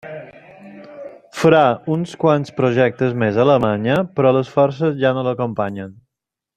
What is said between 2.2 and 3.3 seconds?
quants projectes